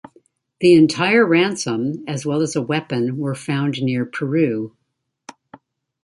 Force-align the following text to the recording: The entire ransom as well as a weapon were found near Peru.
The 0.61 0.73
entire 0.73 1.23
ransom 1.23 2.03
as 2.07 2.25
well 2.25 2.41
as 2.41 2.55
a 2.55 2.61
weapon 2.63 3.19
were 3.19 3.35
found 3.35 3.83
near 3.83 4.03
Peru. 4.03 4.75